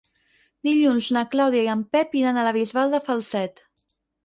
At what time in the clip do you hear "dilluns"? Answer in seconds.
0.67-1.09